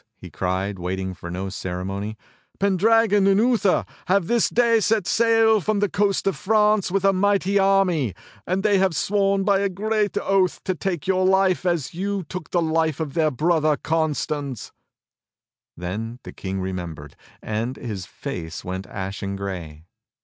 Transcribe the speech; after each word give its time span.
he 0.17 0.31
cried, 0.31 0.79
waiting 0.79 1.13
for 1.13 1.29
no 1.29 1.47
ceremony. 1.47 2.17
"Pendragon 2.57 3.27
and 3.27 3.39
Uther 3.39 3.85
have 4.07 4.25
this 4.25 4.49
day 4.49 4.79
set 4.79 5.05
sail 5.05 5.61
from 5.61 5.77
the 5.77 5.87
coast 5.89 6.25
of 6.25 6.35
France 6.35 6.89
with 6.89 7.05
a 7.05 7.13
mighty 7.13 7.59
army, 7.59 8.15
and 8.47 8.63
they 8.63 8.79
have 8.79 8.95
sworn 8.95 9.43
by 9.43 9.59
a 9.59 9.69
great 9.69 10.17
oath 10.17 10.59
to 10.63 10.73
take 10.73 11.05
your 11.05 11.23
life 11.23 11.67
as 11.67 11.93
you 11.93 12.23
took 12.23 12.49
the 12.49 12.63
life 12.63 12.99
of 12.99 13.13
their 13.13 13.29
brother 13.29 13.77
Constans!" 13.77 14.71
Then 15.77 16.17
the 16.23 16.33
King 16.33 16.59
remembered, 16.59 17.15
and 17.39 17.75
his 17.77 18.07
face 18.07 18.65
went 18.65 18.87
ashen 18.87 19.35
grey. 19.35 19.85